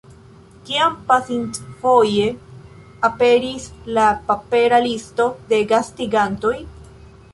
[0.69, 2.25] Kiam pasintfoje
[3.09, 3.67] aperis
[3.99, 6.57] la papera listo de gastigantoj?